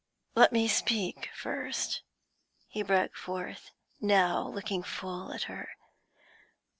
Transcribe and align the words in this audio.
'Let 0.33 0.51
me 0.51 0.67
speak 0.67 1.29
first,' 1.35 2.01
he 2.67 2.81
broke 2.81 3.15
forth, 3.15 3.69
now 3.99 4.47
looking 4.47 4.81
full 4.81 5.31
at 5.31 5.43
her. 5.43 5.69